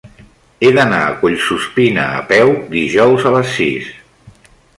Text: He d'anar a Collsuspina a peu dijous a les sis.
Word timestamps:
He 0.61 0.69
d'anar 0.77 1.01
a 1.09 1.11
Collsuspina 1.19 2.07
a 2.21 2.25
peu 2.33 2.55
dijous 2.73 3.29
a 3.29 3.35
les 3.37 3.53
sis. 3.61 3.93